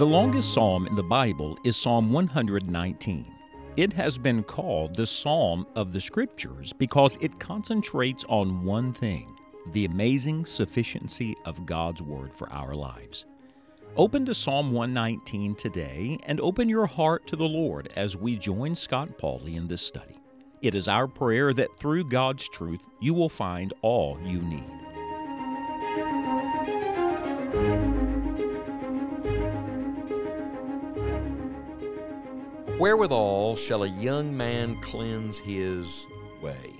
[0.00, 3.34] The longest psalm in the Bible is Psalm 119.
[3.76, 9.36] It has been called the Psalm of the Scriptures because it concentrates on one thing
[9.72, 13.26] the amazing sufficiency of God's Word for our lives.
[13.94, 18.74] Open to Psalm 119 today and open your heart to the Lord as we join
[18.74, 20.16] Scott Pauley in this study.
[20.62, 24.64] It is our prayer that through God's truth you will find all you need.
[32.80, 36.06] Wherewithal shall a young man cleanse his
[36.40, 36.72] way?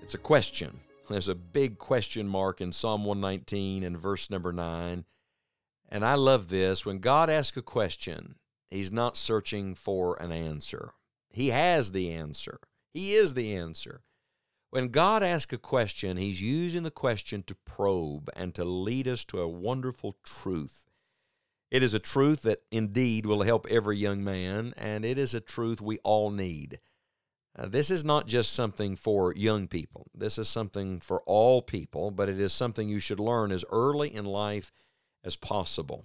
[0.00, 0.78] It's a question.
[1.10, 5.04] There's a big question mark in Psalm 119 and verse number 9.
[5.88, 6.86] And I love this.
[6.86, 8.36] When God asks a question,
[8.70, 10.92] He's not searching for an answer,
[11.30, 12.60] He has the answer.
[12.94, 14.02] He is the answer.
[14.70, 19.24] When God asks a question, He's using the question to probe and to lead us
[19.24, 20.91] to a wonderful truth.
[21.72, 25.40] It is a truth that indeed will help every young man, and it is a
[25.40, 26.80] truth we all need.
[27.58, 30.10] Uh, this is not just something for young people.
[30.14, 34.14] This is something for all people, but it is something you should learn as early
[34.14, 34.70] in life
[35.24, 36.04] as possible.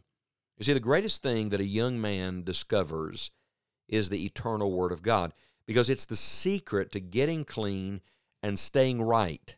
[0.57, 3.29] You see, the greatest thing that a young man discovers
[3.89, 5.33] is the eternal Word of God
[5.65, 7.99] because it's the secret to getting clean
[8.41, 9.57] and staying right.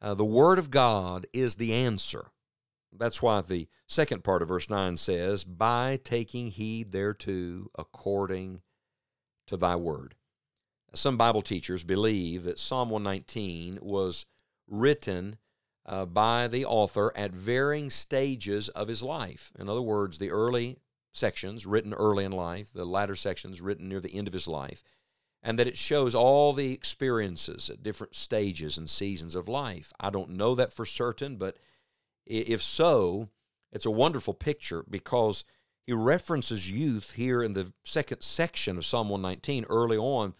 [0.00, 2.30] Uh, the Word of God is the answer.
[2.96, 8.60] That's why the second part of verse 9 says, By taking heed thereto according
[9.46, 10.14] to thy word.
[10.94, 14.26] Some Bible teachers believe that Psalm 119 was
[14.68, 15.36] written
[15.86, 19.52] uh, by the author at varying stages of his life.
[19.58, 20.78] In other words, the early
[21.12, 24.82] sections written early in life, the latter sections written near the end of his life,
[25.42, 29.92] and that it shows all the experiences at different stages and seasons of life.
[30.00, 31.58] I don't know that for certain, but
[32.26, 33.28] if so,
[33.72, 35.44] it's a wonderful picture because
[35.86, 40.34] he references youth here in the second section of Psalm 119 early on,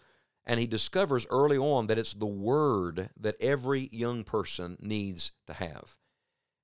[0.45, 5.53] and he discovers early on that it's the word that every young person needs to
[5.53, 5.97] have.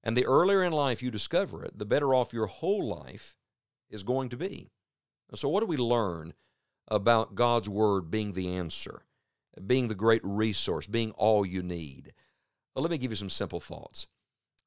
[0.04, 3.36] And the earlier in life you discover it, the better off your whole life
[3.90, 4.72] is going to be.
[5.34, 6.34] So, what do we learn
[6.88, 9.04] about God's word being the answer,
[9.66, 12.14] being the great resource, being all you need?
[12.76, 14.08] Well, let me give you some simple thoughts.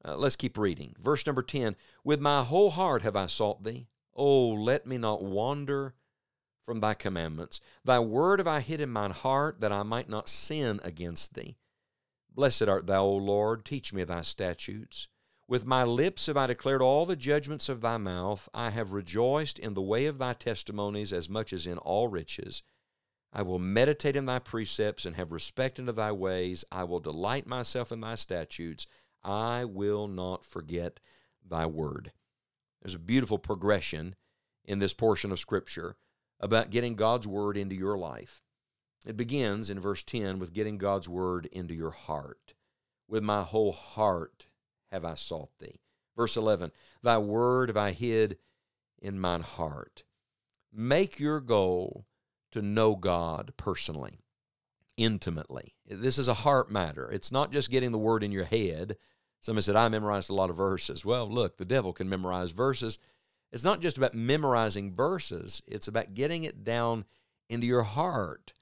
[0.06, 0.94] Uh, let's keep reading.
[1.00, 3.88] Verse number 10 With my whole heart have I sought thee.
[4.14, 5.94] Oh, let me not wander
[6.64, 7.60] from thy commandments.
[7.84, 11.56] Thy word have I hid in mine heart, that I might not sin against thee.
[12.34, 13.64] Blessed art thou, O Lord.
[13.64, 15.08] Teach me thy statutes.
[15.46, 18.48] With my lips have I declared all the judgments of thy mouth.
[18.54, 22.62] I have rejoiced in the way of thy testimonies as much as in all riches.
[23.32, 26.64] I will meditate in thy precepts and have respect unto thy ways.
[26.72, 28.86] I will delight myself in thy statutes.
[29.24, 31.00] I will not forget
[31.48, 32.12] thy word.
[32.82, 34.14] There's a beautiful progression
[34.64, 35.96] in this portion of Scripture
[36.40, 38.42] about getting God's word into your life.
[39.06, 42.54] It begins in verse 10 with getting God's word into your heart.
[43.08, 44.46] With my whole heart
[44.90, 45.80] have I sought thee.
[46.16, 46.70] Verse 11,
[47.02, 48.38] thy word have I hid
[49.00, 50.04] in mine heart.
[50.72, 52.06] Make your goal
[52.52, 54.20] to know God personally,
[54.96, 55.74] intimately.
[55.86, 57.10] This is a heart matter.
[57.10, 58.96] It's not just getting the word in your head,
[59.44, 61.04] Somebody said, I memorized a lot of verses.
[61.04, 62.98] Well, look, the devil can memorize verses.
[63.52, 67.04] It's not just about memorizing verses, it's about getting it down
[67.50, 68.54] into your heart,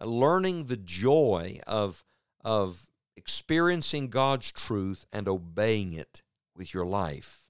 [0.00, 2.02] uh, learning the joy of,
[2.42, 6.22] of experiencing God's truth and obeying it
[6.56, 7.46] with your life.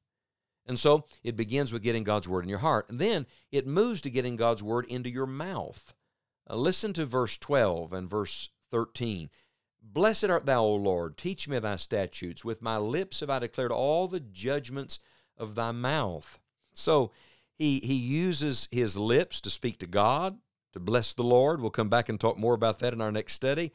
[0.66, 2.90] And so it begins with getting God's word in your heart.
[2.90, 5.94] And then it moves to getting God's word into your mouth.
[6.50, 9.30] Uh, listen to verse 12 and verse 13.
[9.82, 12.44] Blessed art thou, O Lord, teach me thy statutes.
[12.44, 15.00] With my lips have I declared all the judgments
[15.36, 16.38] of thy mouth.
[16.72, 17.10] So
[17.58, 20.38] he, he uses his lips to speak to God,
[20.72, 21.60] to bless the Lord.
[21.60, 23.72] We'll come back and talk more about that in our next study.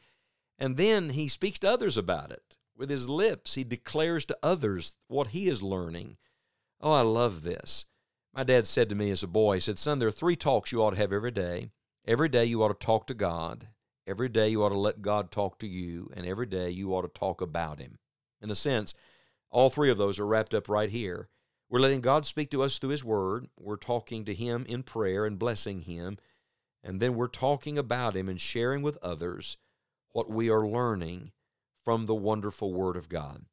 [0.58, 2.56] And then he speaks to others about it.
[2.76, 6.16] With his lips, he declares to others what he is learning.
[6.80, 7.86] Oh, I love this.
[8.34, 10.70] My dad said to me as a boy, he said, Son, there are three talks
[10.70, 11.70] you ought to have every day.
[12.06, 13.68] Every day you ought to talk to God.
[14.08, 17.02] Every day you ought to let God talk to you, and every day you ought
[17.02, 17.98] to talk about Him.
[18.40, 18.94] In a sense,
[19.50, 21.28] all three of those are wrapped up right here.
[21.68, 23.48] We're letting God speak to us through His Word.
[23.58, 26.16] We're talking to Him in prayer and blessing Him.
[26.82, 29.58] And then we're talking about Him and sharing with others
[30.12, 31.32] what we are learning
[31.84, 33.44] from the wonderful Word of God.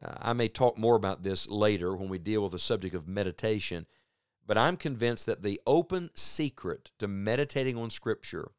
[0.00, 3.08] Uh, I may talk more about this later when we deal with the subject of
[3.08, 3.86] meditation,
[4.46, 8.52] but I'm convinced that the open secret to meditating on Scripture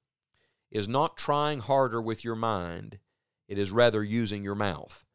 [0.72, 3.00] is not trying harder with your mind,
[3.48, 5.06] it is rather using your mouth.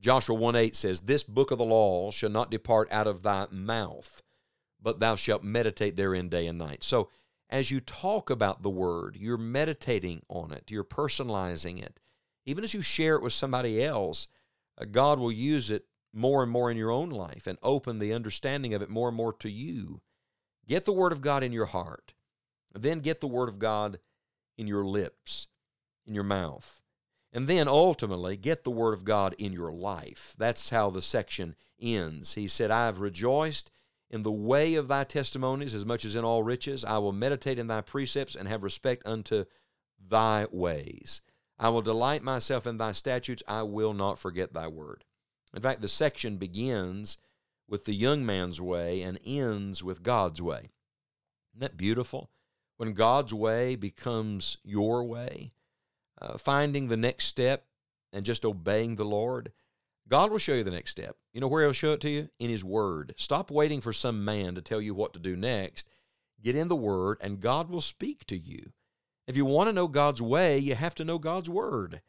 [0.00, 3.46] Joshua 1 8 says, This book of the law shall not depart out of thy
[3.50, 4.22] mouth,
[4.80, 6.84] but thou shalt meditate therein day and night.
[6.84, 7.08] So,
[7.50, 11.98] as you talk about the word, you're meditating on it, you're personalizing it.
[12.44, 14.28] Even as you share it with somebody else,
[14.80, 18.12] uh, God will use it more and more in your own life and open the
[18.12, 20.00] understanding of it more and more to you.
[20.66, 22.12] Get the Word of God in your heart.
[22.74, 23.98] Then get the Word of God
[24.58, 25.46] in your lips,
[26.06, 26.80] in your mouth.
[27.32, 30.34] And then ultimately get the Word of God in your life.
[30.36, 32.34] That's how the section ends.
[32.34, 33.70] He said, I have rejoiced
[34.10, 36.84] in the way of thy testimonies as much as in all riches.
[36.84, 39.44] I will meditate in thy precepts and have respect unto
[39.98, 41.20] thy ways.
[41.58, 43.42] I will delight myself in thy statutes.
[43.46, 45.04] I will not forget thy word.
[45.54, 47.18] In fact, the section begins
[47.68, 50.70] with the young man's way and ends with God's way.
[51.52, 52.30] Isn't that beautiful?
[52.78, 55.52] When God's way becomes your way,
[56.20, 57.66] uh, finding the next step
[58.12, 59.52] and just obeying the Lord,
[60.08, 61.16] God will show you the next step.
[61.32, 62.28] You know where He'll show it to you?
[62.38, 63.14] In His Word.
[63.16, 65.88] Stop waiting for some man to tell you what to do next.
[66.42, 68.72] Get in the Word, and God will speak to you.
[69.26, 72.00] If you want to know God's way, you have to know God's Word.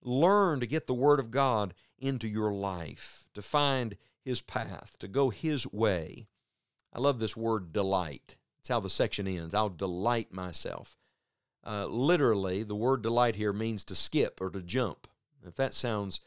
[0.00, 5.08] Learn to get the Word of God into your life, to find His path, to
[5.08, 6.28] go His way.
[6.92, 8.36] I love this word delight.
[8.64, 9.54] It's how the section ends.
[9.54, 10.96] I'll delight myself.
[11.66, 15.06] Uh, literally, the word delight here means to skip or to jump.
[15.46, 16.20] If that sounds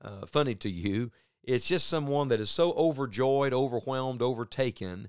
[0.00, 1.10] uh, funny to you,
[1.42, 5.08] it's just someone that is so overjoyed, overwhelmed, overtaken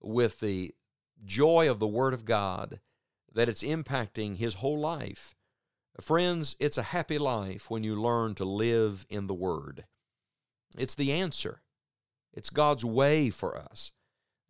[0.00, 0.74] with the
[1.22, 2.80] joy of the Word of God
[3.34, 5.34] that it's impacting his whole life.
[6.00, 9.84] Friends, it's a happy life when you learn to live in the Word.
[10.78, 11.60] It's the answer,
[12.32, 13.92] it's God's way for us.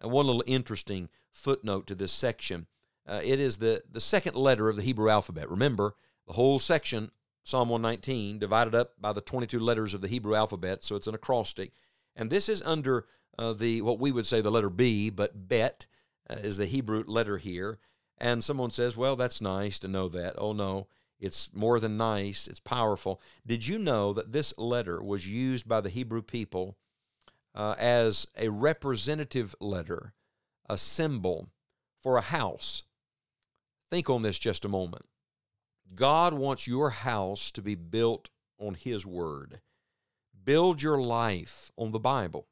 [0.03, 2.67] And one little interesting footnote to this section
[3.07, 5.51] uh, it is the, the second letter of the Hebrew alphabet.
[5.51, 5.95] Remember,
[6.27, 7.11] the whole section,
[7.43, 11.15] Psalm 119, divided up by the 22 letters of the Hebrew alphabet, so it's an
[11.15, 11.73] acrostic.
[12.15, 13.07] And this is under
[13.39, 15.87] uh, the what we would say the letter B, but Bet
[16.31, 17.79] uh, is the Hebrew letter here.
[18.19, 20.35] And someone says, well, that's nice to know that.
[20.39, 20.87] Oh, no,
[21.19, 23.21] it's more than nice, it's powerful.
[23.45, 26.77] Did you know that this letter was used by the Hebrew people
[27.55, 30.15] uh, as a representative letter,
[30.69, 31.49] a symbol
[32.03, 32.85] for a house?
[33.91, 35.05] Think on this just a moment.
[35.95, 39.61] God wants your house to be built on His Word.
[40.45, 42.49] Build your life on the Bible.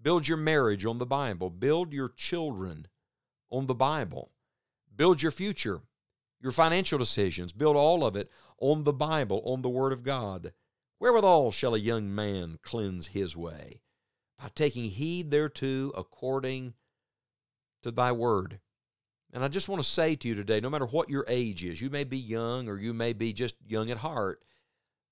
[0.00, 1.50] Build your marriage on the Bible.
[1.50, 2.86] Build your children
[3.50, 4.30] on the Bible.
[4.94, 5.80] Build your future,
[6.40, 8.30] your financial decisions, build all of it
[8.60, 10.52] on the Bible, on the Word of God.
[10.98, 13.80] Wherewithal shall a young man cleanse his way?
[14.40, 16.74] By taking heed thereto according
[17.82, 18.60] to thy word.
[19.32, 21.80] And I just want to say to you today no matter what your age is,
[21.80, 24.42] you may be young or you may be just young at heart,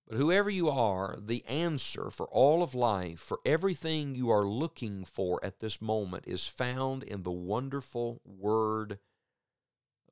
[0.09, 5.05] but whoever you are, the answer for all of life, for everything you are looking
[5.05, 8.99] for at this moment, is found in the wonderful Word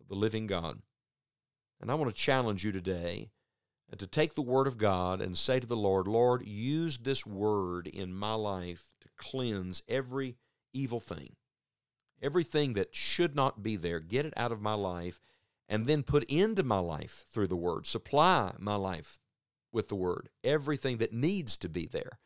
[0.00, 0.82] of the living God.
[1.80, 3.30] And I want to challenge you today
[3.92, 7.24] uh, to take the Word of God and say to the Lord, Lord, use this
[7.24, 10.36] Word in my life cleanse every
[10.72, 11.36] evil thing,
[12.22, 14.00] everything that should not be there.
[14.00, 15.20] Get it out of my life
[15.68, 17.86] and then put into my life through the Word.
[17.86, 19.20] Supply my life
[19.72, 22.18] with the Word, everything that needs to be there.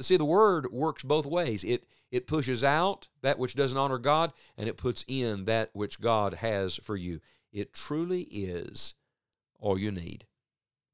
[0.00, 1.64] See, the Word works both ways.
[1.64, 6.00] It it pushes out that which doesn't honor God, and it puts in that which
[6.00, 7.20] God has for you.
[7.52, 8.94] It truly is
[9.58, 10.26] all you need.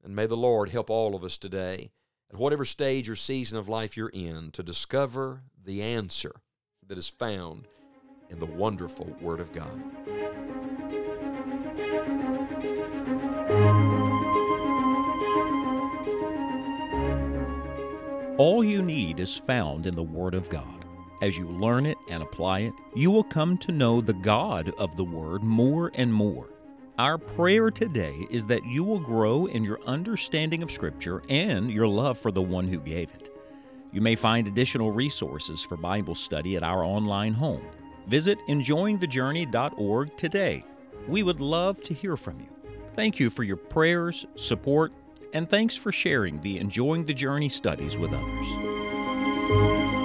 [0.03, 1.91] And may the Lord help all of us today,
[2.31, 6.33] at whatever stage or season of life you're in, to discover the answer
[6.87, 7.67] that is found
[8.29, 9.81] in the wonderful Word of God.
[18.39, 20.85] All you need is found in the Word of God.
[21.21, 24.95] As you learn it and apply it, you will come to know the God of
[24.95, 26.52] the Word more and more.
[26.99, 31.87] Our prayer today is that you will grow in your understanding of Scripture and your
[31.87, 33.35] love for the one who gave it.
[33.91, 37.63] You may find additional resources for Bible study at our online home.
[38.05, 40.63] Visit enjoyingthejourney.org today.
[41.07, 42.47] We would love to hear from you.
[42.93, 44.93] Thank you for your prayers, support,
[45.33, 50.02] and thanks for sharing the Enjoying the Journey studies with others.